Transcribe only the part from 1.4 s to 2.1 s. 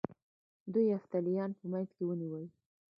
په منځ کې